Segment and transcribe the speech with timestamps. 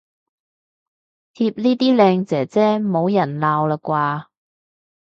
[1.35, 4.25] 貼呢啲靚姐姐冇人鬧喇啩